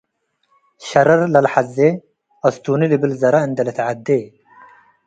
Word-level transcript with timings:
ሸረር 0.87 1.21
ለልሐዜ፡ 1.33 1.75
“አስቱኒ”" 2.47 2.81
ልብል 2.91 3.13
ዘረ 3.21 3.35
እንዴ 3.47 3.57
ልትዐዴ። 3.67 4.07